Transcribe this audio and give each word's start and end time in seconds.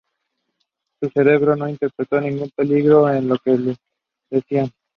Su 0.99 1.11
cerebro 1.11 1.55
no 1.55 1.69
interpretó 1.69 2.19
ningún 2.19 2.49
peligro 2.55 3.07
en 3.07 3.27
lo 3.27 3.37
que 3.37 3.55
le 3.55 3.75
decían. 4.31 4.71